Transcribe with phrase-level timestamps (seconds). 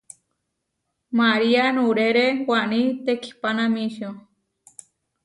[1.19, 4.09] María nuʼrére Waní tekihpanamíčio.